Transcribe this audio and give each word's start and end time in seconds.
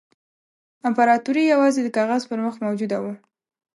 امپراطوري 0.87 1.43
یوازې 1.53 1.79
د 1.83 1.89
کاغذ 1.97 2.21
پر 2.29 2.39
مخ 2.45 2.55
موجوده 2.65 2.97
وه. 3.03 3.13